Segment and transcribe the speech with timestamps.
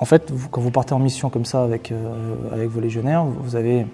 [0.00, 3.86] en fait, quand vous partez en mission comme ça avec, euh, vos légionnaires, vous avez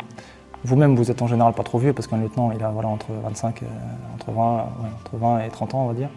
[0.65, 3.07] vous-même, vous êtes en général pas trop vieux parce qu'un lieutenant, il a voilà, entre,
[3.25, 3.67] 25, euh,
[4.15, 4.67] entre, 20,
[5.01, 6.09] entre 20 et 30 ans, on va dire.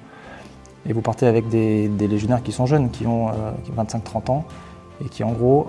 [0.87, 3.31] Et vous partez avec des, légionnaires qui sont jeunes, qui ont
[3.75, 4.45] 25-30 ans,
[5.03, 5.67] et qui en gros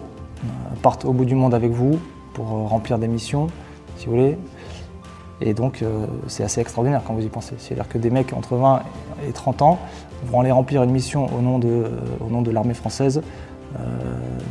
[0.83, 1.99] partent au bout du monde avec vous
[2.33, 3.49] pour remplir des missions,
[3.97, 4.39] si vous voulez.
[5.41, 5.83] Et donc,
[6.29, 7.57] c'est assez extraordinaire quand vous y pensez.
[7.59, 8.83] C'est-à-dire que des mecs entre 20
[9.29, 9.79] et 30 ans
[10.27, 11.91] vont aller remplir une mission au nom de,
[12.25, 13.23] au nom de l'armée française euh,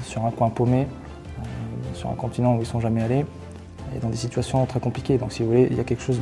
[0.04, 0.88] sur un coin paumé,
[1.40, 1.44] euh,
[1.94, 3.26] sur un continent où ils ne sont jamais allés,
[3.96, 5.18] et dans des situations très compliquées.
[5.18, 6.20] Donc si vous voulez, il y a quelque chose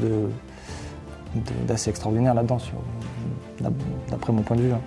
[1.67, 2.59] d'assez extraordinaire là-dedans,
[4.09, 4.73] d'après mon point de vue.
[4.73, 4.81] Hein.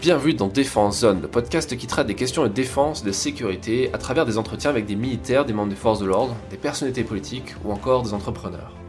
[0.00, 3.98] Bienvenue dans Défense Zone, le podcast qui traite des questions de défense, de sécurité, à
[3.98, 7.54] travers des entretiens avec des militaires, des membres des forces de l'ordre, des personnalités politiques
[7.64, 8.79] ou encore des entrepreneurs.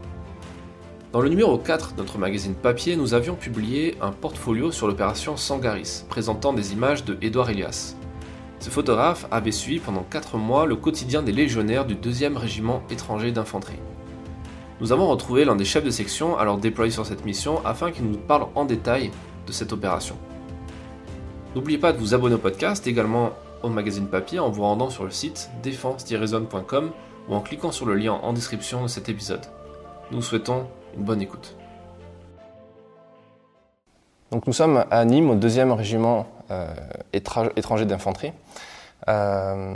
[1.11, 5.35] Dans le numéro 4 de notre magazine papier, nous avions publié un portfolio sur l'opération
[5.35, 7.95] Sangaris, présentant des images de Édouard Elias.
[8.61, 13.33] Ce photographe avait suivi pendant 4 mois le quotidien des légionnaires du 2e régiment étranger
[13.33, 13.81] d'infanterie.
[14.79, 18.05] Nous avons retrouvé l'un des chefs de section alors déployé sur cette mission afin qu'il
[18.05, 19.11] nous parle en détail
[19.47, 20.15] de cette opération.
[21.55, 23.31] N'oubliez pas de vous abonner au podcast, également
[23.63, 26.91] au magazine papier en vous rendant sur le site défense-zone.com
[27.27, 29.45] ou en cliquant sur le lien en description de cet épisode.
[30.11, 31.55] Nous souhaitons une bonne écoute.
[34.31, 36.73] Donc nous sommes à Nîmes, au deuxième régiment euh,
[37.11, 38.31] étranger d'infanterie,
[39.09, 39.75] euh,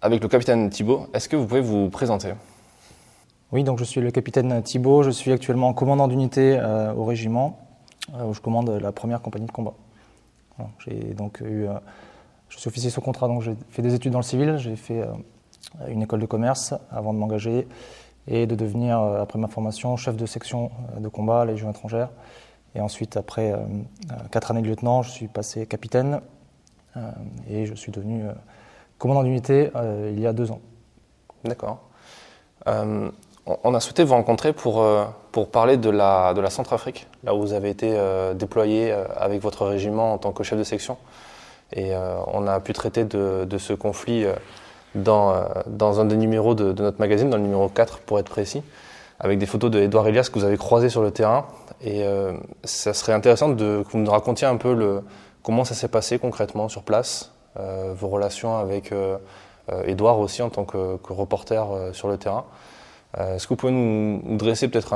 [0.00, 1.08] avec le capitaine Thibault.
[1.12, 2.32] Est-ce que vous pouvez vous présenter?
[3.52, 5.02] Oui, donc je suis le capitaine Thibault.
[5.02, 7.58] Je suis actuellement commandant d'unité euh, au régiment,
[8.18, 9.74] où je commande la première compagnie de combat.
[10.78, 11.66] j'ai donc eu,
[12.48, 14.56] je suis officier sous contrat, donc j'ai fait des études dans le civil.
[14.56, 15.02] J'ai fait
[15.88, 17.66] une école de commerce avant de m'engager
[18.26, 21.52] et de devenir, euh, après ma formation, chef de section euh, de combat à la
[21.52, 22.08] Légion étrangère.
[22.74, 23.58] Et ensuite, après euh,
[24.30, 26.20] quatre années de lieutenant, je suis passé capitaine
[27.50, 28.22] et je suis devenu
[28.98, 29.72] commandant d'unité
[30.12, 30.60] il y a deux ans.
[31.44, 31.80] D'accord.
[32.66, 34.86] on a souhaité vous rencontrer pour,
[35.32, 37.98] pour parler de la, de la Centrafrique, là où vous avez été
[38.36, 40.96] déployé avec votre régiment en tant que chef de section.
[41.72, 41.92] Et
[42.28, 44.24] on a pu traiter de, de ce conflit
[44.94, 48.28] dans, euh, dans un des numéros de, notre magazine, dans le numéro 4 pour être
[48.28, 48.62] précis,
[49.18, 51.46] avec des photos d'Edouard Elias que vous avez croisé sur le terrain.
[51.82, 52.32] Et euh,
[52.64, 55.02] ça serait intéressant de, que vous nous racontiez un peu le,
[55.42, 58.92] comment ça s'est passé concrètement sur place, euh, vos relations avec
[59.86, 62.44] Edouard aussi en tant que, reporter sur le terrain.
[63.16, 64.94] Est-ce que vous pouvez nous, dresser peut-être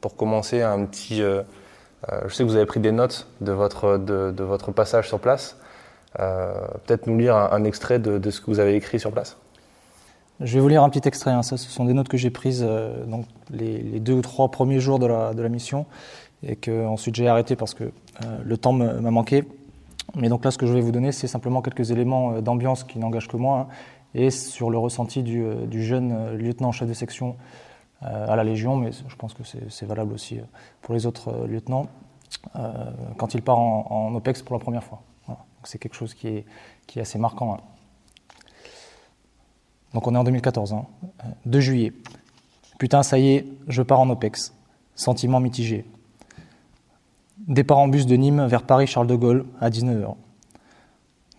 [0.00, 1.20] pour commencer un petit...
[1.20, 5.18] je sais que vous avez pris des notes de votre, de, de votre passage sur
[5.18, 5.56] place.
[6.20, 6.52] Euh,
[6.84, 9.38] peut-être nous lire un, extrait de, ce que vous avez écrit sur place.
[10.40, 11.30] Je vais vous lire un petit extrait.
[11.30, 11.42] Hein.
[11.42, 14.80] Ça, ce sont des notes que j'ai prises euh, donc les, deux ou trois premiers
[14.80, 15.86] jours de la, mission
[16.42, 17.90] et que ensuite j'ai arrêté parce que euh,
[18.44, 19.44] le temps m'a manqué.
[20.16, 22.98] Mais donc là, ce que je vais vous donner, c'est simplement quelques éléments d'ambiance qui
[22.98, 23.74] n'engagent que moi hein,
[24.14, 27.36] et sur le ressenti du, jeune lieutenant chef de section
[28.02, 30.40] à la Légion, mais je pense que c'est valable aussi
[30.82, 31.86] pour les autres lieutenants,
[33.16, 35.02] quand il part en OPEX pour la première fois
[35.64, 36.44] c'est quelque chose qui est,
[36.96, 37.54] assez marquant.
[37.54, 37.60] Hein.
[39.94, 40.74] Donc on est en 2014,
[41.46, 41.60] 2 hein.
[41.60, 41.92] juillet.
[42.78, 44.52] Putain, ça y est, je pars en OPEX.
[44.94, 45.84] Sentiment mitigé.
[47.38, 50.14] Départ en bus de Nîmes vers Paris-Charles de Gaulle à 19h.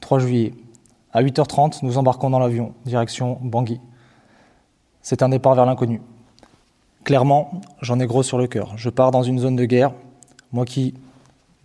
[0.01, 0.53] 3 juillet.
[1.11, 3.79] À 8h30, nous embarquons dans l'avion, direction Bangui.
[5.01, 6.01] C'est un départ vers l'inconnu.
[7.03, 8.73] Clairement, j'en ai gros sur le cœur.
[8.77, 9.93] Je pars dans une zone de guerre,
[10.51, 10.93] moi qui,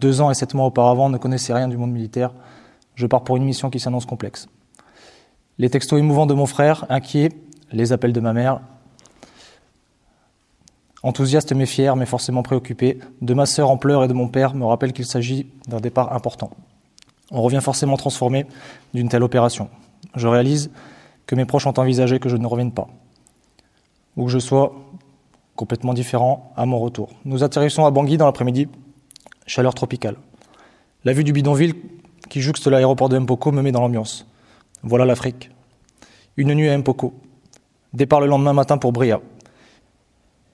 [0.01, 2.33] deux ans et sept mois auparavant, ne connaissais rien du monde militaire.
[2.95, 4.49] Je pars pour une mission qui s'annonce complexe.
[5.59, 7.31] Les textos émouvants de mon frère, inquiet,
[7.73, 8.61] les appels de ma mère,
[11.03, 14.55] enthousiaste mais fier, mais forcément préoccupé, de ma sœur en pleurs et de mon père
[14.55, 16.51] me rappellent qu'il s'agit d'un départ important.
[17.31, 18.47] On revient forcément transformé
[18.95, 19.69] d'une telle opération.
[20.15, 20.71] Je réalise
[21.27, 22.89] que mes proches ont envisagé que je ne revienne pas,
[24.17, 24.73] ou que je sois
[25.57, 27.11] complètement différent à mon retour.
[27.25, 28.69] Nous atterrissons à Bangui dans l'après-midi
[29.49, 30.17] chaleur tropicale.
[31.05, 31.75] La vue du bidonville
[32.29, 34.27] qui jouxte l'aéroport de Mpoko me met dans l'ambiance.
[34.83, 35.51] Voilà l'Afrique.
[36.37, 37.15] Une nuit à Mpoko.
[37.95, 39.21] Départ le lendemain matin pour Bria.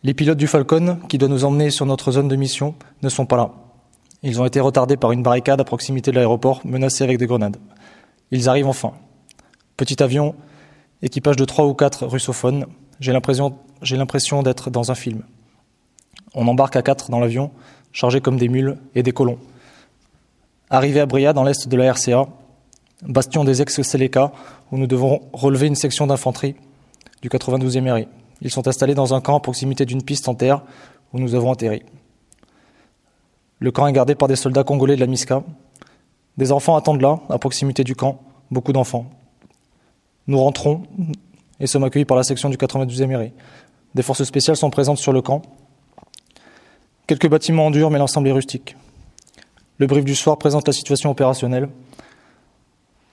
[0.03, 3.27] Les pilotes du Falcon, qui doivent nous emmener sur notre zone de mission, ne sont
[3.27, 3.51] pas là.
[4.23, 7.57] Ils ont été retardés par une barricade à proximité de l'aéroport, menacée avec des grenades.
[8.31, 8.93] Ils arrivent enfin.
[9.77, 10.35] Petit avion,
[11.03, 12.67] équipage de trois ou quatre russophones.
[13.01, 15.23] J'ai l'impression d'être dans un film.
[16.35, 17.51] On embarque à quatre dans l'avion,
[17.95, 19.39] chargés comme des mules et des colons.
[20.69, 22.27] Arrivé à Bria, dans l'est de la RCA,
[23.03, 24.33] bastion des ex-Seleka,
[24.71, 26.57] où nous devons relever une section d'infanterie
[27.23, 28.09] du 92e RI.
[28.43, 30.63] Ils sont installés dans un camp à proximité d'une piste en terre
[31.13, 31.83] où nous avons atterri.
[33.61, 35.45] Le camp est gardé par des soldats congolais de la MISCA.
[36.37, 38.21] Des enfants attendent là, à proximité du camp,
[38.51, 39.07] beaucoup d'enfants.
[40.27, 40.83] Nous rentrons
[41.61, 43.33] et sommes accueillis par la section du 92e IRI.
[43.95, 45.43] Des forces spéciales sont présentes sur le camp.
[47.07, 48.77] Quelques bâtiments en mais l'ensemble est rustique.
[49.77, 51.69] Le brief du soir présente la situation opérationnelle.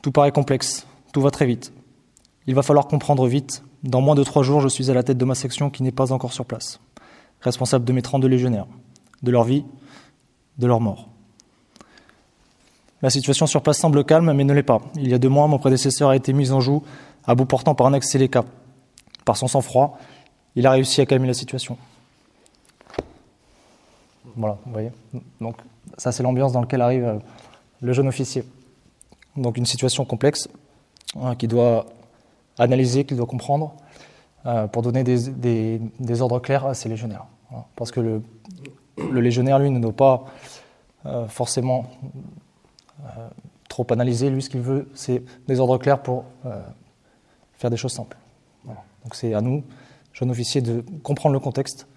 [0.02, 1.74] Tout paraît complexe, tout va très vite.
[2.48, 3.64] Il va falloir comprendre vite.
[3.84, 5.92] Dans moins de trois jours, je suis à la tête de ma section qui n'est
[5.92, 6.80] pas encore sur place,
[7.42, 8.68] responsable de mes 32 légionnaires,
[9.24, 9.66] de leur vie,
[10.58, 11.10] de leur mort.
[13.02, 14.80] La situation sur place semble calme, mais ne l'est pas.
[14.96, 16.82] Il y a deux mois, mon prédécesseur a été mis en joue,
[17.26, 18.46] à bout portant par un cas.
[19.26, 19.98] Par son sang-froid,
[20.56, 21.78] il a réussi à calmer la situation.
[24.36, 24.92] Voilà, vous voyez.
[25.40, 25.56] Donc,
[25.98, 27.20] ça, c'est l'ambiance dans laquelle arrive euh,
[27.82, 28.44] le jeune officier.
[29.36, 30.48] Donc, une situation complexe
[31.20, 31.86] hein, qui doit
[32.58, 33.74] analyser, qu'il doit comprendre
[34.46, 37.26] euh, pour donner des, ordres clairs à ses légionnaires.
[37.76, 38.22] Parce que le,
[39.20, 40.26] légionnaire, lui, ne doit pas
[41.06, 41.86] euh, forcément
[43.68, 44.30] trop analyser.
[44.30, 46.26] Lui, ce qu'il veut, c'est des ordres clairs pour
[47.58, 48.18] faire des choses simples.
[48.66, 49.64] Donc, c'est à nous,
[50.14, 51.88] jeunes officiers, de comprendre le contexte,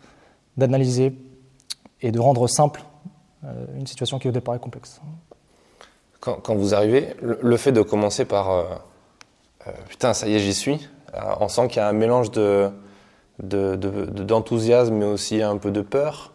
[0.57, 1.15] d'analyser
[2.01, 2.83] et de rendre simple
[3.45, 5.01] euh, une situation qui au départ est complexe.
[6.21, 8.65] Quand, vous arrivez, le, fait de commencer par euh,
[9.67, 10.89] euh, putain, ça y est, j'y suis,
[11.39, 12.71] on sent qu'il y a un mélange de,
[13.39, 16.33] d'enthousiasme, mais aussi un peu de peur.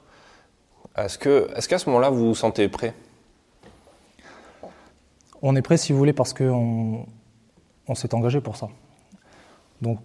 [0.95, 2.93] Est-ce, que, est-ce qu'à ce moment-là, vous vous sentez prêt?
[5.41, 7.07] On est prêt, si vous voulez, parce qu'on
[7.87, 8.69] on s'est engagé pour ça.
[9.81, 9.99] Donc,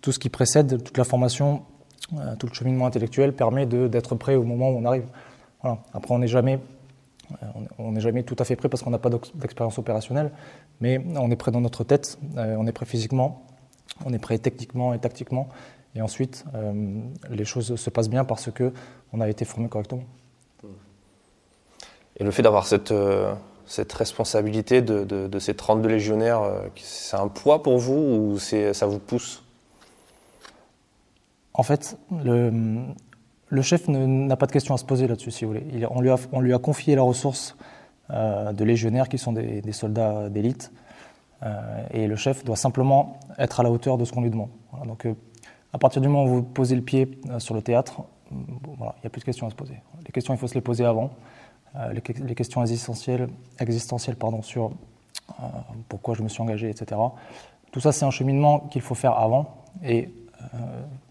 [0.00, 1.64] tout ce qui précède, toute la formation,
[2.14, 5.04] euh, tout le cheminement intellectuel permet d'être prêt au moment où on arrive.
[5.62, 6.58] Après, on n'est jamais,
[7.42, 7.46] euh,
[7.78, 10.30] on n'est jamais tout à fait prêt parce qu'on n'a pas d'expérience opérationnelle,
[10.80, 13.42] mais on est prêt dans notre tête, euh, on est prêt physiquement,
[14.06, 15.48] on est prêt techniquement et tactiquement,
[15.94, 16.44] et ensuite
[17.28, 18.72] les choses se passent bien parce que
[19.12, 20.04] on a été formé correctement.
[22.16, 22.94] Et le fait d'avoir cette,
[23.66, 26.42] cette responsabilité de, de, ces 32 légionnaires,
[26.76, 29.42] c'est un poids pour vous ou ça vous pousse?
[31.58, 35.86] En fait, le, chef n'a pas de questions à se poser là-dessus, si vous voulez.
[35.90, 37.56] on, lui a, confié la ressource
[38.10, 40.72] euh, de légionnaires qui sont des, soldats d'élite.
[41.42, 44.50] Euh, et le chef doit simplement être à la hauteur de ce qu'on lui demande.
[44.86, 45.14] donc, euh,
[45.72, 49.10] à partir du moment où vous posez le pied sur le théâtre, il n'y a
[49.10, 49.80] plus de questions à se poser.
[50.06, 51.10] Les questions, il faut se les poser avant.
[51.92, 53.28] Les, questions existentielles,
[53.58, 54.70] existentielles pardon, sur
[55.88, 56.98] pourquoi je me suis engagé, etc.
[57.70, 59.64] Tout ça, c'est un cheminement qu'il faut faire avant.
[59.84, 60.08] Et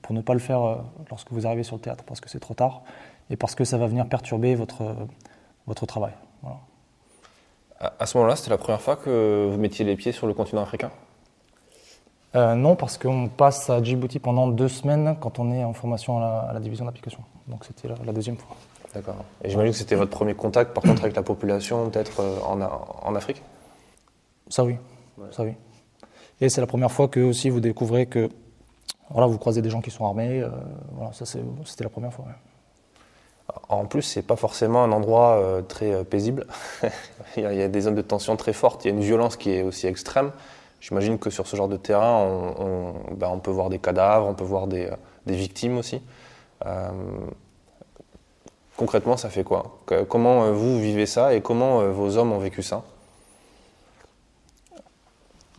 [0.07, 0.75] pour ne pas le faire euh,
[1.09, 2.83] lorsque vous arrivez sur le théâtre, parce que c'est trop tard,
[3.30, 4.95] et parce que ça va venir perturber votre,
[5.68, 6.13] votre travail.
[7.80, 10.62] À ce moment-là, c'était la première fois que vous mettiez les pieds sur le continent
[10.62, 10.92] africain?
[12.36, 16.19] Euh, Non, parce qu'on passe à Djibouti pendant deux semaines quand on est en formation
[16.19, 17.19] à la, division d'application.
[17.50, 18.56] Donc c'était la, deuxième fois.
[18.94, 19.18] D'accord.
[19.44, 22.62] Et j'imagine que c'était votre premier contact, par contre, avec la population, peut-être euh, en,
[22.62, 23.44] en, Afrique?
[24.48, 24.77] Ça oui.
[25.31, 25.51] Ça oui.
[26.39, 28.30] Et c'est la première fois que aussi vous découvrez que
[29.09, 30.42] voilà, vous croisez des gens qui sont armés.
[30.42, 30.50] Euh,
[30.94, 32.25] voilà, ça c'était la première fois.
[33.69, 36.45] En plus, c'est pas forcément un endroit euh, très euh, paisible.
[37.38, 38.83] il, y a, des zones de tension très fortes.
[38.83, 40.31] Il y a une violence qui est aussi extrême.
[40.81, 42.21] J'imagine que sur ce genre de terrain,
[42.59, 44.89] on, ben, peut voir des cadavres, on peut voir des,
[45.25, 46.01] victimes aussi.
[48.77, 49.80] concrètement, ça fait quoi?
[50.07, 52.83] Comment vous vivez ça et comment vos hommes ont vécu ça?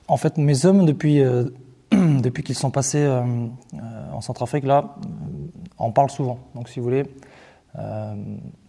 [0.06, 1.20] En fait, mes hommes, depuis
[2.20, 4.96] depuis qu'ils sont passés euh, euh, en Centrafrique, là,
[5.78, 6.38] on parle souvent.
[6.54, 7.04] Donc, si vous voulez,
[7.78, 8.14] euh,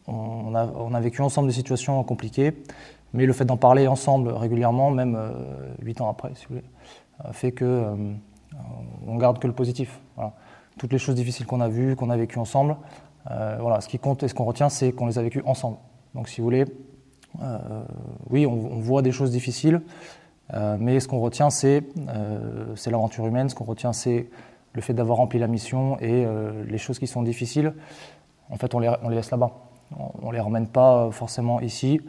[0.07, 2.63] on a, vécu ensemble des situations compliquées,
[3.13, 5.17] mais le fait d'en parler ensemble régulièrement, même
[5.81, 6.65] huit ans après, si vous voulez,
[7.31, 7.85] fait que
[9.05, 9.99] on garde que le positif.
[10.79, 12.75] Toutes les choses difficiles qu'on a vues, qu'on a vécues ensemble,
[13.25, 15.77] voilà, ce qui compte et ce qu'on retient, c'est qu'on les a vécues ensemble.
[16.15, 16.65] Donc, si vous voulez,
[18.31, 19.79] oui, on, voit des choses difficiles, euh,
[20.53, 24.29] mais ce qu'on retient, euh, c'est l'aventure humaine, ce qu'on retient, c'est
[24.73, 27.73] le fait d'avoir rempli la mission et euh, les choses qui sont difficiles,
[28.49, 29.51] en fait, on les, laisse là-bas.
[30.21, 31.99] On ne les ramène pas forcément ici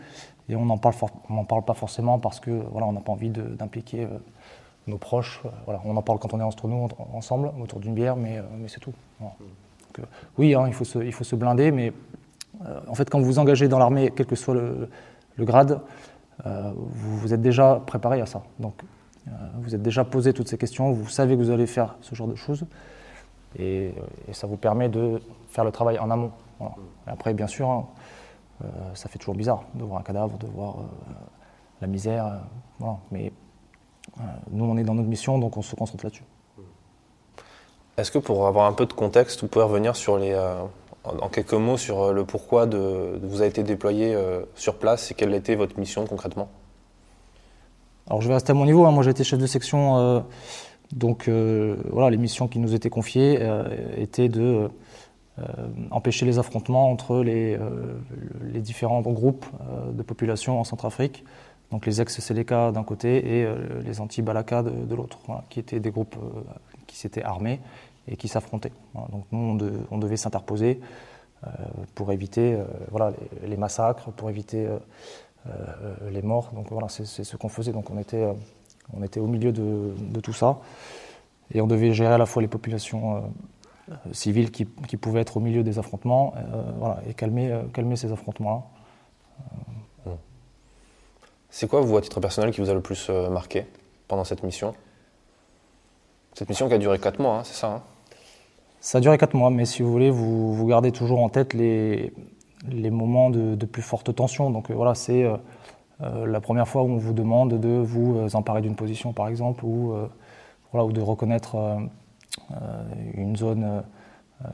[0.48, 4.06] et on n'en parle, pas forcément parce que voilà, n'a pas envie d'impliquer
[4.86, 5.42] nos proches.
[5.64, 8.80] Voilà, on en parle quand on est entre nous, ensemble, autour d'une bière, mais, c'est
[8.80, 8.92] tout.
[10.36, 11.92] oui, hein, il, faut se, il faut se blinder, mais
[12.88, 14.88] en fait, quand vous vous engagez dans l'armée, quel que soit le,
[15.38, 15.76] grade, euh,
[16.44, 18.42] vous vous êtes déjà préparé à ça.
[18.58, 18.74] Donc,
[19.28, 19.30] euh,
[19.60, 22.28] vous êtes déjà posé toutes ces questions, vous savez que vous allez faire ce genre
[22.28, 22.64] de choses,
[23.58, 23.94] et,
[24.32, 25.20] ça vous permet de
[25.50, 26.32] faire le travail en amont.
[27.06, 27.86] après, bien sûr, hein,
[28.64, 30.76] euh, ça fait toujours bizarre de voir un cadavre, de voir
[31.80, 32.40] la misère,
[33.10, 33.32] mais
[34.50, 36.24] nous, on est dans notre mission, donc on se concentre là-dessus.
[37.96, 40.34] Est-ce que pour avoir un peu de contexte, vous pouvez revenir sur les,
[41.04, 44.16] en, quelques mots sur le pourquoi de, vous avez été déployé
[44.54, 46.48] sur place et quelle était votre mission concrètement?
[48.08, 48.84] Alors je vais rester à mon niveau.
[48.86, 48.90] Hein.
[48.90, 50.24] Moi j'ai été chef de section.
[50.92, 53.40] donc voilà, les missions qui nous étaient confiées
[53.96, 54.68] étaient de
[55.90, 57.58] empêcher les affrontements entre les,
[58.52, 59.46] les différents groupes
[59.92, 61.24] de population en Centrafrique
[61.70, 66.16] donc les ex-Seleka d'un côté et euh, les anti-Balaka de, l'autre, qui étaient des groupes
[66.16, 66.40] euh,
[66.86, 67.60] qui s'étaient armés
[68.10, 68.72] et qui s'affrontaient.
[68.94, 69.58] Donc nous,
[69.90, 70.80] on, devait s'interposer
[71.44, 71.48] euh,
[71.94, 72.58] pour éviter
[72.90, 73.12] voilà,
[73.46, 74.68] les, massacres, pour éviter
[76.10, 76.50] les morts.
[76.54, 77.72] Donc voilà, c'est ce qu'on faisait.
[77.72, 78.26] Donc on était,
[78.92, 80.58] on était au milieu de, tout ça
[81.52, 83.32] et on devait gérer à la fois les populations
[84.12, 86.34] civiles qui, pouvaient être au milieu des affrontements
[86.78, 88.62] voilà, et calmer, calmer ces affrontements-là.
[91.50, 93.66] C'est quoi, vous, à titre personnel, qui vous a le plus euh, marqué
[94.06, 94.74] pendant cette mission?
[96.34, 97.82] Cette mission qui a duré 4 mois, hein, c'est ça hein?
[98.80, 101.54] Ça a duré 4 mois, mais si vous voulez, vous, vous gardez toujours en tête
[101.54, 102.12] les,
[102.90, 104.50] moments de, plus forte tension.
[104.50, 108.62] Donc euh, voilà, c'est euh, la première fois où on vous demande de vous emparer
[108.62, 109.94] d'une position, par exemple, ou,
[110.72, 111.56] voilà, ou de reconnaître
[113.14, 113.82] une zone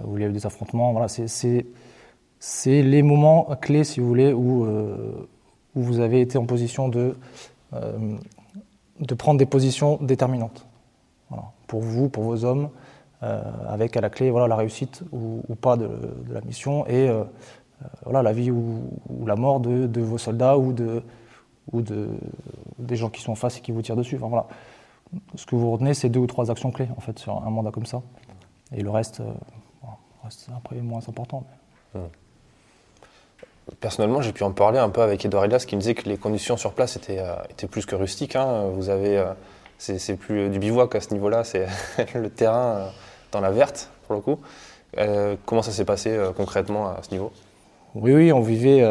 [0.04, 0.90] où il y a eu des affrontements.
[0.92, 4.66] Voilà, c'est les moments clés, si vous voulez, où
[5.76, 7.14] où vous avez été en position de,
[7.74, 8.16] euh,
[8.98, 10.66] de prendre des positions déterminantes.
[11.66, 12.85] Pour vous, pour vos hommes, euh,
[13.22, 15.88] avec à la clé voilà, la réussite ou, pas de,
[16.30, 17.24] la mission et euh,
[18.04, 18.90] voilà, la vie ou,
[19.26, 21.02] la mort de, vos soldats ou, de,
[21.72, 22.08] ou de,
[22.78, 24.16] des gens qui sont en face et qui vous tirent dessus.
[24.16, 24.46] Enfin, voilà.
[25.36, 27.70] Ce que vous retenez, c'est deux ou trois actions clés en fait, sur un mandat
[27.70, 28.02] comme ça.
[28.72, 29.22] Et le reste,
[30.24, 31.44] reste après moins important.
[33.80, 36.16] Personnellement, j'ai pu en parler un peu avec Edouard Elias qui me disait que les
[36.16, 38.36] conditions sur place étaient, euh, étaient plus que rustiques.
[38.36, 38.68] Hein.
[38.72, 39.32] Vous avez, euh,
[39.78, 41.66] c'est plus du bivouac à ce niveau-là, c'est
[42.14, 42.88] le terrain euh,
[43.32, 44.38] dans la verte pour le coup.
[45.44, 47.32] comment ça s'est passé concrètement à ce niveau?
[47.94, 48.86] Oui, oui, on vivait,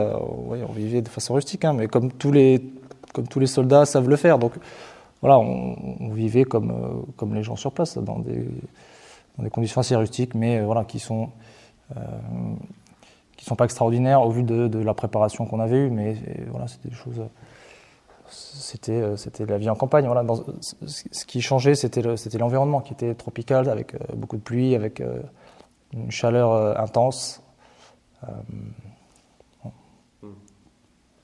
[0.48, 2.62] oui, on vivait de façon rustique, hein, mais comme tous les,
[3.13, 4.38] comme tous les soldats savent le faire.
[4.38, 4.54] Donc
[5.22, 8.46] voilà, on, vivait comme, comme les gens sur place, dans des,
[9.38, 11.30] dans des conditions assez rustiques, mais voilà, qui sont
[13.38, 16.15] qui sont pas extraordinaires au vu de, la préparation qu'on avait eue, mais
[16.50, 17.22] voilà, c'était des choses.
[18.29, 20.05] C'était, euh, c'était la vie en campagne.
[20.05, 20.24] Voilà.
[20.86, 25.01] ce qui changeait, c'était, c'était l'environnement qui était tropical, avec euh, beaucoup de pluie, avec
[25.01, 25.22] euh,
[25.94, 27.41] une chaleur intense.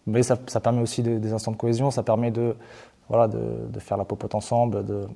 [0.05, 2.55] Mais ça, permet aussi des instants de cohésion, ça permet de,
[3.07, 5.07] voilà, de, faire la popote ensemble, de,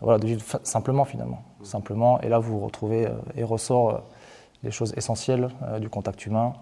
[0.00, 1.42] voilà, de vivre simplement finalement.
[1.62, 4.02] Simplement, et là vous retrouvez et ressort
[4.62, 5.48] les choses essentielles
[5.80, 6.52] du contact humain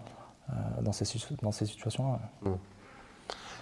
[0.80, 1.04] dans ces,
[1.42, 2.20] dans ces situations-là.
[2.42, 2.54] Mmh.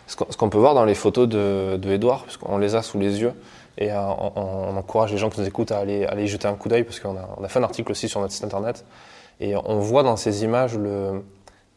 [0.07, 3.21] Ce qu'on peut voir dans les photos de, de Edouard, puisqu'on les a sous les
[3.21, 3.33] yeux,
[3.79, 4.01] et euh,
[4.37, 7.01] on, encourage les gens qui nous écoutent à aller, aller jeter un coup d'œil, parce
[7.01, 8.85] qu'on a, fait un article aussi sur notre site internet,
[9.41, 10.79] et on voit dans ces images,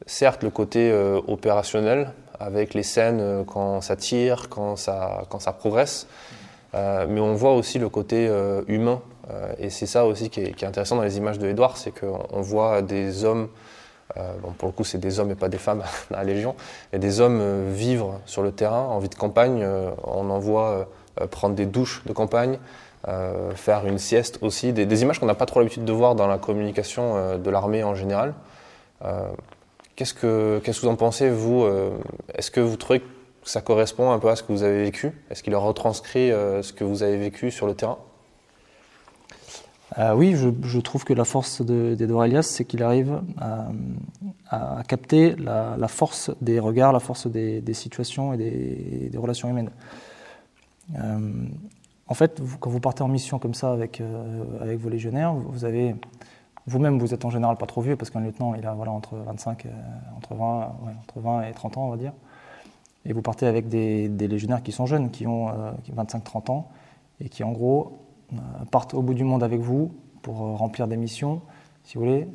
[0.06, 0.94] certes, le côté
[1.28, 6.08] opérationnel, avec les scènes quand ça tire, quand ça, progresse,
[6.74, 8.30] mais on voit aussi le côté
[8.68, 11.92] humain euh, et c'est ça aussi qui est, intéressant dans les images de Edouard, c'est
[11.92, 13.48] qu'on voit des hommes, euh,
[14.16, 16.56] bon, pour le coup c'est des hommes et pas des femmes dans la Légion,
[16.94, 19.68] et des hommes euh, vivre sur le terrain en vie de campagne.
[20.04, 20.88] on en voit
[21.32, 22.60] prendre des douches de campagne,
[23.56, 26.38] faire une sieste aussi, des, images qu'on n'a pas trop l'habitude de voir dans la
[26.38, 28.34] communication de l'armée en général.
[29.96, 31.66] Qu'est-ce que, qu'est-ce que vous en pensez, vous
[32.36, 33.06] Est-ce que vous trouvez que
[33.46, 35.12] ça correspond un peu à ce que vous avez vécu?
[35.32, 37.98] Est-ce qu'il retranscrit ce que vous avez vécu sur le terrain?
[40.00, 43.22] Euh, oui, je, trouve que la force d'Edouard Elias, c'est qu'il arrive
[44.50, 49.72] à, capter la, force des regards, la force des, situations et des, relations humaines.
[51.00, 51.46] Euh,
[52.08, 55.96] en fait, quand vous partez en mission comme ça avec, euh, vos légionnaires, vous avez
[56.68, 59.16] vous-même, vous êtes en général pas trop vieux parce qu'un lieutenant, il a voilà, entre,
[59.16, 59.66] 25,
[60.18, 62.14] entre, 20, entre 20 et 30 ans, on va dire.
[63.06, 65.50] Et vous partez avec des, légionnaires qui sont jeunes, qui ont
[65.96, 66.68] 25-30 ans,
[67.20, 68.07] et qui en gros
[68.72, 69.92] partent au bout du monde avec vous
[70.22, 71.42] pour euh, remplir des missions,
[71.84, 72.28] si vous voulez.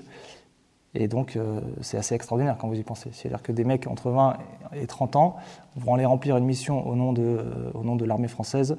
[0.95, 3.11] Et donc, euh, c'est assez extraordinaire quand vous y pensez.
[3.13, 4.37] C'est-à-dire que des mecs entre 20
[4.75, 5.37] et 30 ans
[5.77, 8.77] vont aller remplir une mission au nom de, l'armée française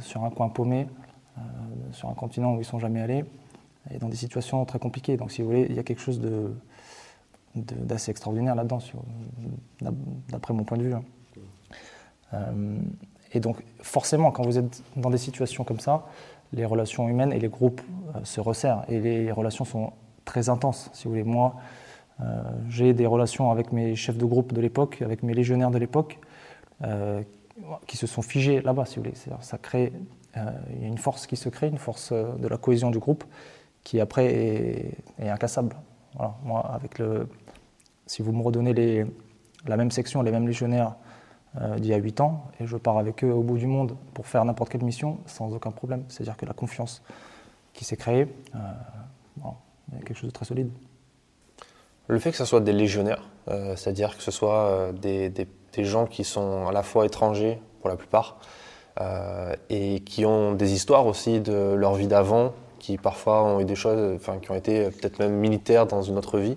[0.00, 0.86] sur un coin paumé,
[1.92, 3.24] sur un continent où ils ne sont jamais allés,
[3.90, 5.16] et dans des situations très compliquées.
[5.16, 6.20] Donc, si vous voulez, il y a quelque chose
[7.54, 8.78] d'assez extraordinaire là-dedans,
[10.30, 10.94] d'après mon point de vue.
[10.94, 11.02] Hein.
[13.36, 16.06] Et donc, forcément, quand vous êtes dans des situations comme ça,
[16.54, 17.82] les relations humaines et les groupes
[18.14, 19.92] euh, se resserrent et les relations sont
[20.24, 20.88] très intenses.
[20.94, 21.54] Si vous voulez, moi,
[22.20, 25.76] euh, j'ai des relations avec mes chefs de groupe de l'époque, avec mes légionnaires de
[25.76, 26.18] l'époque,
[26.82, 27.20] euh,
[27.86, 29.14] qui se sont figés là-bas, si vous voulez.
[29.40, 29.92] Ça crée,
[30.80, 33.24] une force qui se crée, une force de la cohésion du groupe,
[33.84, 34.26] qui après
[35.18, 35.74] est, incassable.
[36.44, 37.28] Moi, avec le,
[38.06, 39.06] si vous me redonnez
[39.66, 40.96] la même section, les mêmes légionnaires
[41.76, 44.26] d'il y a 8 ans, et je pars avec eux au bout du monde pour
[44.26, 46.04] faire n'importe quelle mission, sans aucun problème.
[46.08, 47.02] C'est-à-dire que la confiance
[47.72, 48.58] qui s'est créée, euh,
[50.04, 50.70] quelque chose de très solide.
[52.08, 55.46] Le fait que ce soit des légionnaires, euh, c'est-à-dire que ce soit des,
[55.78, 58.38] gens qui sont à la fois étrangers pour la plupart,
[59.68, 63.74] et qui ont des histoires aussi de leur vie d'avant, qui parfois ont eu des
[63.74, 66.56] choses, enfin, qui ont été peut-être même militaires dans une autre vie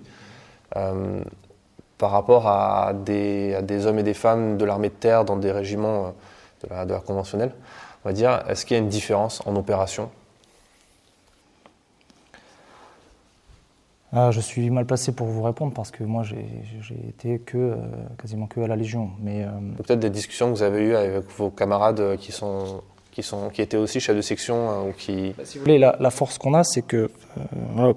[2.00, 6.06] par rapport à des, hommes et des femmes de l'armée de terre dans des régiments
[6.06, 6.10] euh,
[6.64, 7.52] de la, de la conventionnelle
[8.02, 10.10] On va dire, est-ce qu'il y a une différence en opération?
[14.12, 17.76] Ah, je suis mal placé pour vous répondre parce que moi j'ai été que euh,
[18.18, 19.10] quasiment que à la Légion.
[19.20, 23.62] Mais euh, peut-être des discussions que vous avez eues avec vos camarades qui sont qui,
[23.62, 24.84] étaient aussi chefs de section hein.
[25.36, 27.92] Bah, si vous voulez, la, force qu'on a, c'est que, euh,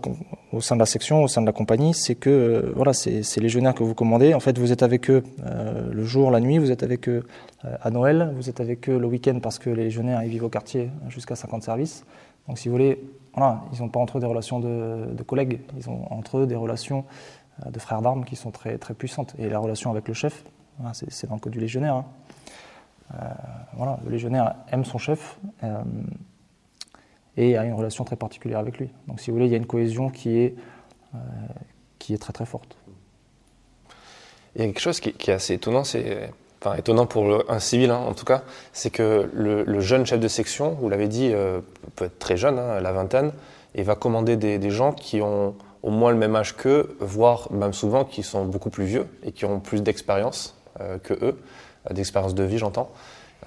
[0.51, 3.37] au sein de la section, au sein de la compagnie, c'est que euh, voilà, c'est
[3.37, 4.33] légionnaires que vous commandez.
[4.33, 7.23] En fait, vous êtes avec eux euh, le jour, la nuit, vous êtes avec eux
[7.63, 10.49] à Noël, vous êtes avec eux le week-end parce que les légionnaires, ils vivent au
[10.49, 12.03] quartier jusqu'à 50 services.
[12.47, 13.01] Donc, si vous voulez,
[13.33, 16.55] voilà, ils n'ont pas entre eux des relations de, collègues, ils ont entre eux des
[16.55, 17.05] relations
[17.65, 19.33] de frères d'armes qui sont très, très puissantes.
[19.39, 20.43] Et la relation avec le chef,
[20.91, 21.95] c'est dans le code du légionnaire.
[21.95, 22.05] Hein.
[23.11, 23.17] Euh,
[23.73, 25.81] voilà, le légionnaire aime son chef euh,
[27.37, 28.89] et a une relation très particulière avec lui.
[29.07, 30.55] Donc, si vous voulez, il y a une cohésion qui est,
[31.13, 31.17] euh,
[31.99, 32.75] qui est très très forte.
[34.55, 36.29] Il y a quelque chose qui, est assez étonnant, c'est
[36.61, 40.27] enfin étonnant pour un civil hein, en tout cas, c'est que le, jeune chef de
[40.27, 41.33] section, vous l'avez dit,
[41.95, 43.31] peut être très jeune, hein, la vingtaine,
[43.73, 47.73] et va commander des, gens qui ont au moins le même âge qu'eux, voire même
[47.73, 50.55] souvent qui sont beaucoup plus vieux et qui ont plus d'expérience
[51.01, 51.35] que eux
[51.91, 52.89] d'expérience de vie, j'entends.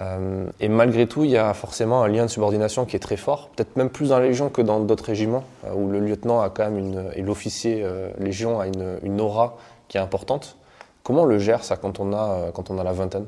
[0.00, 3.16] Euh, et malgré tout, il y a forcément un lien de subordination qui est très
[3.16, 6.40] fort, peut-être même plus dans la Légion que dans d'autres régiments, euh, où le lieutenant
[6.40, 9.56] a quand même une, et l'officier euh, Légion a une, aura
[9.88, 10.56] qui est importante.
[11.02, 13.26] Comment on le gère ça quand on a, quand on a la vingtaine?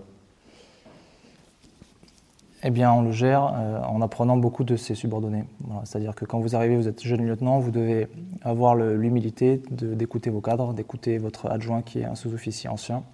[2.64, 3.54] Eh bien, on le gère
[3.88, 5.44] en apprenant beaucoup de ses subordonnés.
[5.84, 8.08] C'est-à-dire que quand vous arrivez, vous êtes jeune lieutenant, vous devez
[8.42, 13.04] avoir l'humilité d'écouter vos cadres, d'écouter votre adjoint qui est un sous-officier ancien,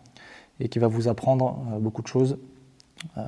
[0.61, 2.39] et qui va vous apprendre euh, beaucoup de choses.
[3.19, 3.23] Euh,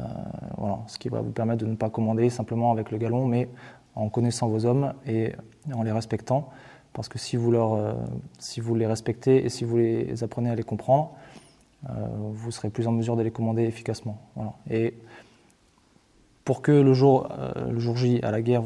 [0.57, 3.49] voilà, ce qui va vous permettre de ne pas commander simplement avec le galon, mais
[3.95, 5.33] en connaissant vos hommes et
[5.73, 6.49] en les respectant.
[6.93, 7.93] Parce que si vous, leur, euh,
[8.39, 11.13] si vous les respectez et si vous les apprenez à les comprendre,
[12.33, 14.19] vous serez plus en mesure de les commander efficacement.
[14.69, 14.95] Et
[16.45, 18.63] pour que le jour, le jour J, à la guerre,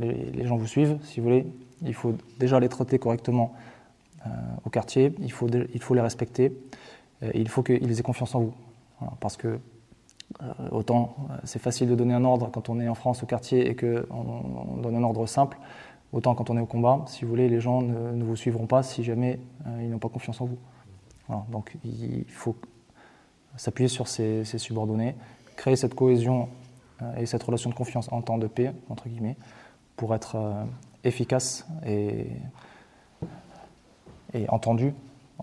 [0.00, 1.46] les, gens vous suivent, si vous voulez,
[1.82, 3.54] il faut déjà les traiter correctement
[4.66, 6.52] au quartier, il faut, il faut les respecter,
[7.22, 8.54] euh, il faut qu'ils aient confiance en vous.
[9.20, 9.58] parce que
[10.42, 13.26] euh, autant euh, c'est facile de donner un ordre quand on est en France au
[13.26, 15.58] quartier et qu'on on donne un ordre simple,
[16.12, 18.82] autant quand on est au combat, si vous voulez, les gens ne, vous suivront pas
[18.82, 19.38] si jamais
[19.80, 20.58] ils n'ont pas confiance en vous.
[21.50, 22.56] donc il faut
[23.56, 25.14] s'appuyer sur ces, subordonnés,
[25.56, 26.48] créer cette cohésion
[27.18, 29.36] et cette relation de confiance en temps de paix, entre guillemets,
[29.96, 30.36] pour être
[31.04, 32.28] efficace et
[34.48, 34.94] entendu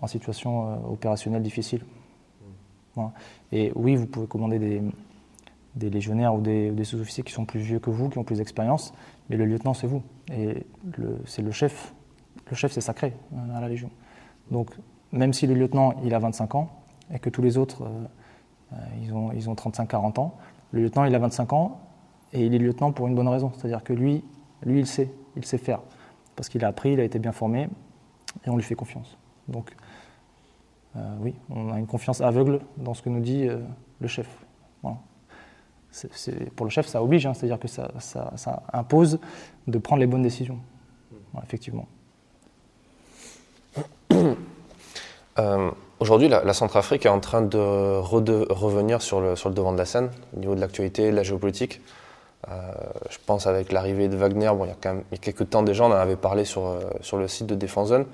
[0.04, 1.84] en situation euh, opérationnelle difficile.
[3.50, 4.58] Et oui, vous pouvez commander
[5.74, 8.94] des, légionnaires ou des, sous-officiers qui sont plus vieux que vous, qui ont plus d'expérience,
[9.28, 10.02] mais le lieutenant, c'est vous.
[10.32, 10.64] Et
[11.26, 11.92] c'est le chef.
[12.50, 13.90] Le chef, c'est sacré euh, à la Légion.
[14.50, 14.70] Donc,
[15.10, 16.70] même si le lieutenant, il a 25 ans,
[17.12, 20.36] et que tous les autres, euh, ils, ont, ils ont 35-40 ans,
[20.70, 21.80] le lieutenant, il a 25 ans,
[22.32, 23.50] et il est lieutenant pour une bonne raison.
[23.56, 24.22] C'est-à-dire que lui,
[24.64, 25.80] lui, il sait, il sait faire.
[26.36, 27.68] Parce qu'il a appris, il a été bien formé,
[28.44, 29.16] et on lui fait confiance.
[29.48, 29.74] Donc,
[31.20, 33.58] oui, on a une confiance aveugle dans ce que nous dit euh,
[34.00, 34.28] le chef.
[36.56, 37.90] pour le chef, ça oblige, hein, c'est-à-dire que ça,
[38.72, 39.18] impose
[39.66, 40.58] de prendre les bonnes décisions.
[41.42, 41.86] effectivement.
[45.40, 50.12] Euh, aujourd'hui, la, Centrafrique est en train de, revenir sur le, devant de la scène
[50.36, 51.80] au niveau de l'actualité, de la géopolitique.
[52.46, 55.90] je pense avec l'arrivée de Wagner, bon, il y a quelques temps déjà, on en
[55.90, 58.06] avait parlé sur, sur le site de Défense Zone.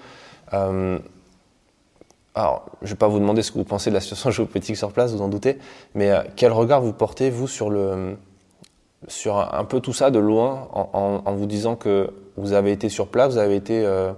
[2.35, 4.77] Alors, je ne vais pas vous demander ce que vous pensez de la situation géopolitique
[4.77, 5.59] sur place, vous en doutez,
[5.95, 11.35] mais euh, quel regard vous portez, vous, sur, un, peu tout ça de loin, en,
[11.35, 14.13] vous disant que vous avez été sur place, vous avez, été, euh,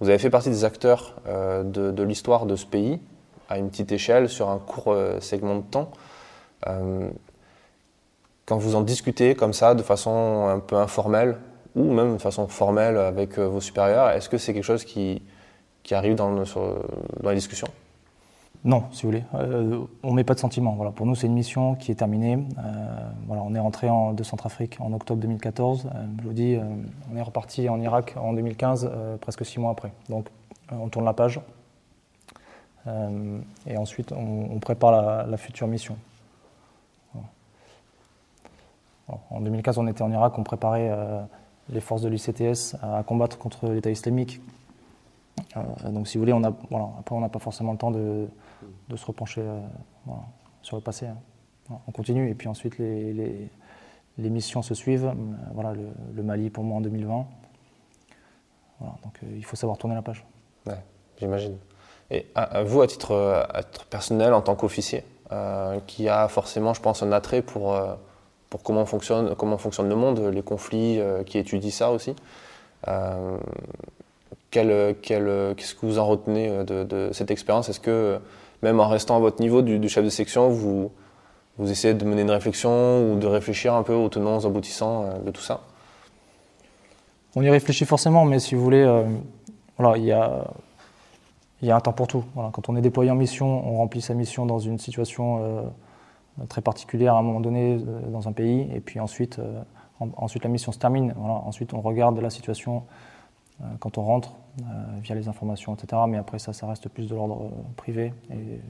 [0.00, 3.00] vous avez fait partie des acteurs euh, de l'histoire de ce pays,
[3.50, 5.90] à une petite échelle, sur un court segment de temps.
[8.44, 11.38] quand vous en discutez comme ça, de façon un peu informelle,
[11.74, 15.22] ou même de façon formelle avec vos supérieurs, est-ce que c'est quelque chose qui
[15.88, 17.68] qui arrive dans, dans les discussions
[18.62, 19.24] Non, si vous voulez.
[20.02, 20.74] on ne met pas de sentiment.
[20.74, 20.90] Voilà.
[20.90, 22.38] Pour nous, c'est une mission qui est terminée.
[23.26, 25.88] voilà, on est rentré en, de Centrafrique en octobre 2014.
[26.18, 26.58] je vous dis,
[27.10, 28.90] on est reparti en Irak en 2015,
[29.22, 29.90] presque six mois après.
[30.10, 30.28] Donc,
[30.70, 31.40] on tourne la page.
[33.66, 35.96] et ensuite, on, prépare la, future mission.
[39.08, 40.94] En 2015, on était en Irak, on préparait
[41.70, 44.42] les forces de l'ICTS à combattre contre l'État islamique.
[45.84, 48.28] Euh, donc, si vous voulez, après, on n'a pas forcément le temps de,
[48.94, 49.60] se repencher euh,
[50.62, 51.06] sur le passé.
[51.06, 51.16] Hein.
[51.86, 53.50] On continue, et puis ensuite, les,
[54.18, 55.06] missions se suivent.
[55.06, 55.14] Euh,
[55.54, 55.74] voilà,
[56.14, 57.26] le, Mali pour moi en 2020.
[58.80, 60.24] Voilà, donc, il faut savoir tourner la page.
[60.66, 60.78] Ouais,
[61.18, 61.56] j'imagine.
[62.10, 63.46] Et à, vous, à titre,
[63.90, 65.04] personnel, en tant qu'officier,
[65.86, 67.78] qui a forcément, je pense, un attrait pour
[68.64, 72.16] comment fonctionne, le monde, les conflits, qui étudient ça aussi.
[74.56, 77.68] Euh, qu'est-ce que vous en retenez euh, de, cette expérience?
[77.68, 78.18] Est-ce que,
[78.62, 80.90] même en restant à votre niveau du, chef de section, vous,
[81.58, 85.20] vous essayez de mener une réflexion ou de réfléchir un peu aux tenants, aux aboutissants
[85.24, 85.60] de tout ça?
[87.36, 89.04] On y réfléchit forcément, mais si vous voulez,
[89.76, 90.44] voilà, il y a,
[91.62, 92.24] y a un temps pour tout.
[92.34, 95.70] Quand on est déployé en mission, on remplit sa mission dans une situation
[96.48, 99.60] très particulière à un moment donné euh, dans un pays, et puis ensuite, euh,
[100.16, 101.14] ensuite la mission se termine.
[101.18, 102.80] Ensuite, on regarde la situation euh,
[103.80, 104.32] quand on rentre,
[105.02, 106.02] via les informations, etc.
[106.08, 108.12] Mais après ça, ça reste plus de l'ordre privé.
[108.30, 108.60] Et...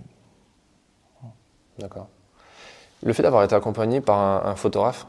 [1.78, 2.08] D'accord.
[3.02, 5.06] Le fait d'avoir été accompagné par un, photographe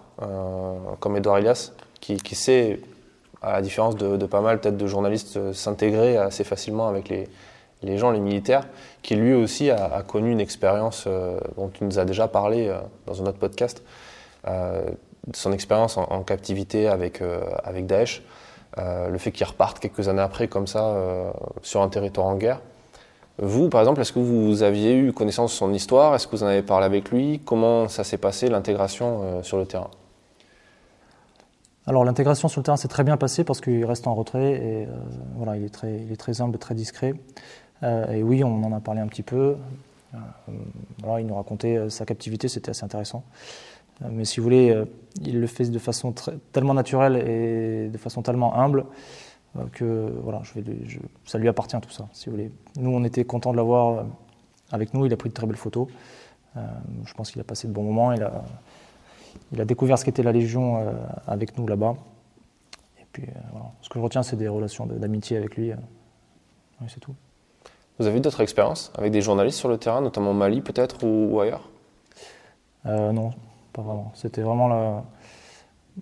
[1.00, 2.80] comme Edouard Elias, qui, sait,
[3.42, 8.12] à la différence de, pas mal peut-être de journalistes, s'intégrer assez facilement avec les, gens,
[8.12, 8.68] les militaires,
[9.02, 12.80] qui lui aussi a, connu une expérience euh, dont tu nous as déjà parlé euh,
[13.06, 13.84] dans un autre podcast,
[14.48, 14.84] euh,
[15.34, 17.22] son expérience en, captivité avec,
[17.64, 18.24] avec Daesh,
[18.78, 20.96] le fait qu'il reparte quelques années après comme ça
[21.62, 22.62] sur un territoire en guerre.
[23.38, 26.14] Vous, par exemple, est-ce que vous aviez eu connaissance de son histoire?
[26.14, 27.42] Est-ce que vous en avez parlé avec lui?
[27.46, 29.90] Comment ça s'est passé, l'intégration sur le terrain?
[31.88, 34.88] Alors l'intégration sur le terrain s'est très bien passée parce qu'il reste en retrait et
[35.36, 37.16] voilà, il est, très, il est très humble, très discret.
[37.84, 39.56] Euh, et oui, on en a parlé un petit peu.
[40.14, 40.18] Euh,
[41.20, 43.24] il nous racontait euh, sa captivité, c'était assez intéressant.
[44.02, 44.84] Mais si vous voulez,
[45.22, 46.14] il le fait de façon
[46.52, 48.86] tellement naturelle et de façon tellement humble
[49.74, 50.64] que voilà, je vais
[51.26, 52.52] ça lui appartient tout ça, si vous voulez.
[52.78, 54.06] Nous, on était contents de l'avoir
[54.72, 55.06] avec nous.
[55.06, 55.88] Il a pris de très belles photos.
[56.56, 58.14] je pense qu'il a passé de bons moments.
[58.14, 58.44] Il a,
[59.52, 60.86] il a découvert ce qu'était la Légion
[61.28, 61.96] avec nous là-bas.
[63.02, 63.72] Et puis, voilà.
[63.82, 65.72] ce que je retiens, c'est des relations d'amitié avec lui.
[66.88, 67.16] c'est tout.
[68.00, 71.04] Vous avez eu d'autres expériences avec des journalistes sur le terrain, notamment au Mali peut-être
[71.04, 71.70] ou, ailleurs?
[72.86, 73.32] Euh, Non,
[73.74, 74.12] pas vraiment.
[74.16, 75.04] C'était vraiment.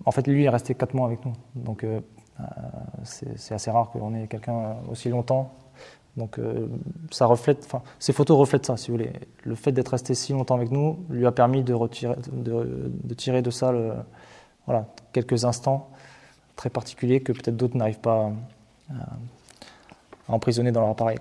[0.04, 1.32] En fait, lui, il est resté 4 mois avec nous.
[1.54, 2.00] Donc, euh,
[2.40, 2.44] euh,
[3.04, 5.52] c'est assez rare qu'on ait quelqu'un aussi longtemps.
[6.16, 6.40] Donc,
[7.12, 9.12] ça reflète, ces photos reflètent ça, si vous voulez.
[9.44, 11.76] Le fait d'être resté si longtemps avec nous lui a permis de,
[13.14, 13.72] tirer de ça
[14.66, 15.90] voilà, quelques instants
[16.56, 18.32] très particuliers que peut-être d'autres n'arrivent pas
[18.90, 18.94] à,
[20.28, 21.18] emprisonner dans leur appareil.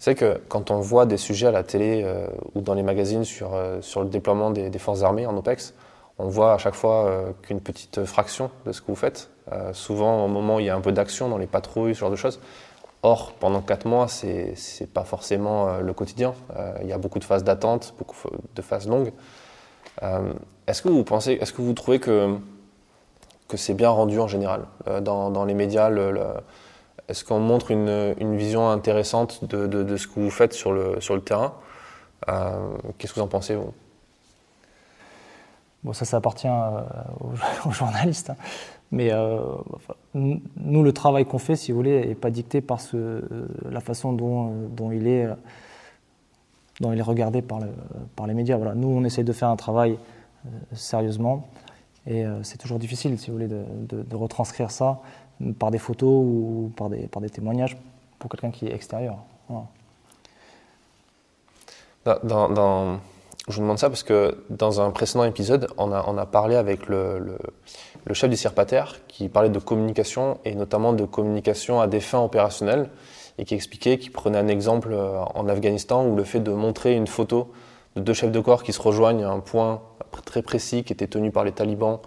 [0.00, 3.24] C'est que quand on voit des sujets à la télé euh, ou dans les magazines
[3.24, 5.74] sur, euh, sur le déploiement des, forces armées en OPEX,
[6.18, 9.28] on voit à chaque fois euh, qu'une petite fraction de ce que vous faites.
[9.74, 12.10] souvent, au moment où il y a un peu d'action dans les patrouilles, ce genre
[12.10, 12.40] de choses.
[13.02, 16.34] Or, pendant quatre mois, c'est n'est pas forcément le quotidien.
[16.82, 18.16] il y a beaucoup de phases d'attente, beaucoup
[18.54, 19.12] de phases longues.
[20.66, 22.36] est-ce que vous pensez, est-ce que vous trouvez que,
[23.48, 24.66] que c'est bien rendu en général
[25.02, 26.12] dans, dans les médias le,
[27.10, 31.54] est-ce qu'on montre une, vision intéressante de, ce que vous faites sur le, terrain
[32.28, 33.72] euh, Qu'est-ce que vous en pensez, vous?
[35.82, 36.82] Bon, ça, ça appartient euh,
[37.66, 38.30] aux, journalistes.
[38.30, 38.36] Hein.
[38.92, 39.40] Mais euh,
[40.14, 42.78] nous, le travail qu'on fait, si vous voulez, n'est pas dicté par
[43.68, 45.28] la façon dont, il est,
[46.80, 47.68] regardé par, le,
[48.14, 48.56] par les médias.
[48.56, 49.98] Nous, on essaie de faire un travail
[50.72, 51.48] sérieusement.
[52.06, 55.00] Et c'est toujours difficile, si vous voulez, de retranscrire ça
[55.58, 57.76] par des photos ou par des, témoignages
[58.18, 59.16] pour quelqu'un qui est extérieur.
[63.48, 67.38] Je vous demande ça parce que dans un précédent épisode, on a, parlé avec le,
[68.12, 72.90] chef du CIRPATER qui parlait de communication et notamment de communication à des fins opérationnelles
[73.38, 76.94] et qui expliquait, qu'il prenait un exemple euh, en Afghanistan où le fait de montrer
[76.94, 77.50] une photo
[77.96, 79.80] de deux chefs de corps qui se rejoignent à un point
[80.26, 82.00] très précis qui était tenu par les talibans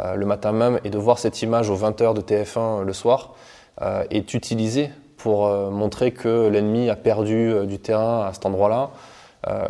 [0.00, 3.34] le matin même et de voir cette image aux 20h de TF1 euh, le soir
[3.82, 8.90] euh, est utilisé pour montrer que l'ennemi a perdu du terrain à cet endroit-là,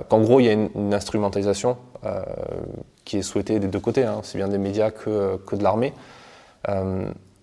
[0.09, 1.79] qu'en gros il y a une, instrumentalisation
[3.05, 5.95] qui est souhaitée des deux côtés, hein, aussi bien des médias que, que de l'armée.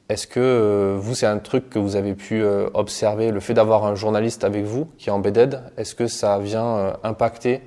[0.09, 3.53] est-ce que euh, vous, c'est un truc que vous avez pu euh, observer, le fait
[3.53, 7.61] d'avoir un journaliste avec vous qui est embedded, est-ce que ça vient euh, impacter,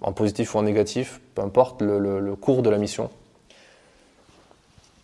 [0.00, 3.10] en positif ou en négatif, peu importe, le, cours de la mission?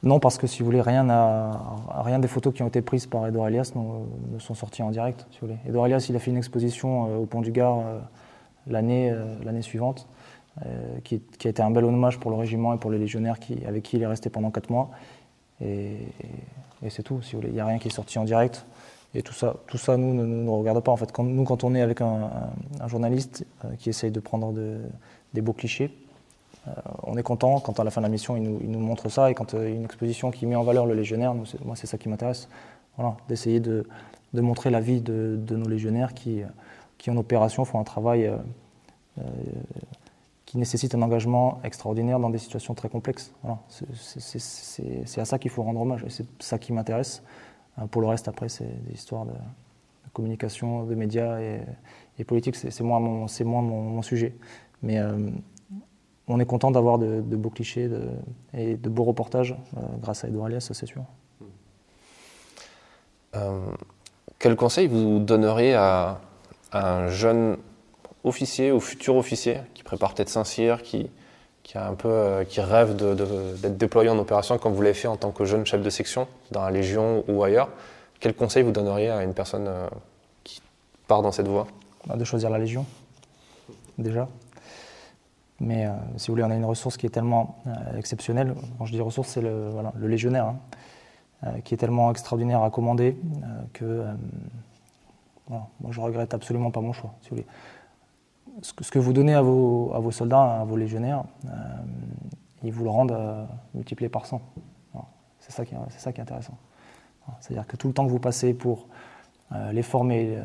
[0.02, 1.06] Non, parce que si vous voulez, rien,
[1.90, 5.26] rien des photos qui ont été prises par Edouard Elias ne, sont sorties en direct.
[5.30, 5.58] Si vous voulez.
[5.66, 7.82] Edouard Elias, il a fait une exposition au Pont du Gard
[8.68, 9.12] l'année
[9.62, 10.06] suivante.
[11.04, 13.64] Qui, qui, a été un bel hommage pour le régiment et pour les légionnaires qui,
[13.64, 14.90] avec qui il est resté pendant quatre mois.
[15.61, 15.98] Et,
[16.88, 17.50] c'est tout, si vous voulez.
[17.50, 18.66] Il n'y a rien qui est sorti en direct.
[19.14, 20.92] Et tout ça, tout ça nous, ne nous regarde pas.
[20.92, 22.30] En fait, quand, nous, quand on est avec un,
[22.87, 24.52] journaliste euh, qui essaye de prendre
[25.34, 26.08] des beaux clichés, euh,
[27.02, 29.31] on est content quand à la fin de la mission, il nous, montre ça.
[29.31, 31.87] Et quand il y a une exposition qui met en valeur le légionnaire, moi, c'est
[31.87, 32.48] ça qui m'intéresse.
[32.96, 33.87] Voilà, d'essayer de,
[34.35, 36.42] montrer la vie de, nos légionnaires qui,
[36.98, 38.31] qui, en opération, font un travail
[39.18, 39.22] euh,
[40.46, 43.35] qui nécessite un engagement extraordinaire dans des situations très complexes.
[43.42, 43.59] Voilà.
[43.68, 47.22] C'est à ça qu'il faut rendre hommage et c'est ça qui m'intéresse.
[47.78, 49.33] Euh, pour le reste, après, c'est des histoires de,
[50.14, 54.35] communication, de médias et, politique, c'est moins, mon, sujet.
[54.85, 55.31] Euh,
[56.28, 57.88] on est content d'avoir de, beaux clichés
[58.54, 61.02] et de beaux reportages euh, grâce à Edouard Alias, ça c'est sûr.
[64.38, 66.20] quel conseil vous donneriez à,
[66.72, 67.56] à un jeune
[68.24, 71.10] officier ou futur officier qui prépare peut-être Saint-Cyr, qui,
[71.62, 75.08] qui, a un peu, euh, qui rêve d'être déployé en opération comme vous l'avez fait
[75.08, 77.68] en tant que jeune chef de section dans la Légion ou ailleurs,
[78.20, 79.88] quel conseil vous donneriez à une personne euh,
[80.44, 80.60] qui
[81.06, 81.66] part dans cette voie?
[82.06, 82.84] Bah, De choisir la Légion,
[83.96, 84.28] déjà.
[85.61, 87.57] Mais euh, si vous voulez, on a une ressource qui est tellement
[87.97, 88.55] exceptionnelle.
[88.79, 90.55] Quand je dis ressource, c'est le, légionnaire,
[91.42, 93.16] hein, qui est tellement extraordinaire à commander
[93.73, 94.05] que
[95.49, 97.14] moi, je regrette absolument pas mon choix.
[98.62, 101.51] Ce que vous donnez à vos, soldats, à vos légionnaires, euh,
[102.64, 103.44] ils vous le rendent euh,
[103.75, 104.40] multiplié par 100.
[105.40, 106.59] C'est ça, qui est, intéressant.
[107.40, 108.88] C'est-à-dire que tout le temps que vous passez pour
[109.53, 110.37] euh, les former,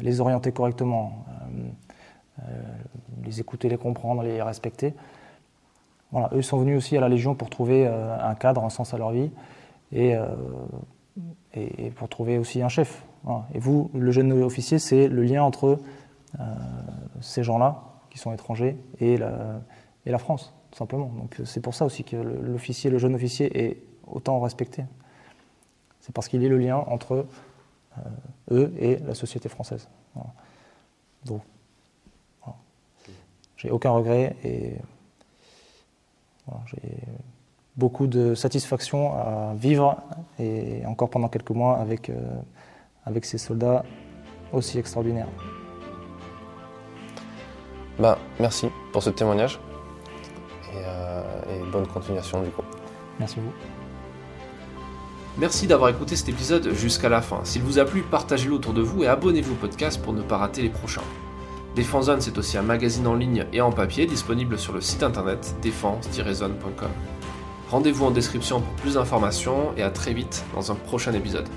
[0.00, 1.24] les orienter correctement,
[3.24, 4.94] les écouter, les comprendre, les respecter,
[6.10, 8.98] voilà, eux sont venus aussi à la Légion pour trouver un cadre, un sens à
[8.98, 9.30] leur vie
[9.92, 10.14] et,
[11.54, 13.04] et, pour trouver aussi un chef.
[13.54, 15.78] Et vous, le jeune officier, c'est le lien entre
[16.40, 16.44] euh,
[17.20, 21.06] ces gens-là, qui sont étrangers, et la, France, tout simplement.
[21.16, 24.84] Donc c'est pour ça aussi que l'officier, le jeune officier, est autant respecté.
[26.00, 27.26] C'est parce qu'il est le lien entre
[27.98, 28.00] euh,
[28.50, 29.88] eux et la société française.
[31.24, 31.42] Donc,
[33.62, 34.72] j'ai aucun regret et
[36.66, 36.98] j'ai
[37.76, 39.96] beaucoup de satisfaction à vivre
[40.40, 42.14] et encore pendant quelques mois avec, euh,
[43.06, 43.84] avec ces soldats
[44.52, 45.28] aussi extraordinaires.
[48.00, 49.60] Bah, merci pour ce témoignage
[50.74, 52.62] euh, et, bonne continuation du coup.
[53.20, 53.52] Merci à vous.
[55.38, 57.40] Merci d'avoir écouté cet épisode jusqu'à la fin.
[57.44, 60.36] S'il vous a plu, partagez-le autour de vous et abonnez-vous au podcast pour ne pas
[60.36, 61.02] rater les prochains.
[61.74, 65.54] Défense c'est aussi un magazine en ligne et en papier disponible sur le site internet
[65.62, 66.90] défense-zone.com.
[67.70, 71.48] Rendez-vous en description pour plus d'informations et à très vite dans un prochain épisode.